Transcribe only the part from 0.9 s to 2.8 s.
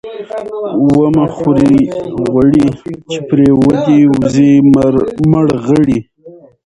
ـ ومه خورئ غوړي